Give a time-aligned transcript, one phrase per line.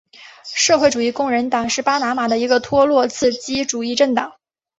[0.55, 4.35] 社会主义工人党是巴拿马的一个托洛茨基主义政党。